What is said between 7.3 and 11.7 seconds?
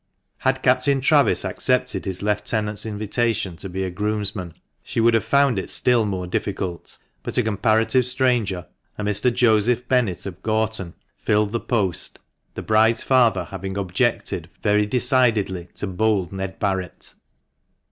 a comparative stranger, a Mr. Joseph Bennett, of Gorton, filled the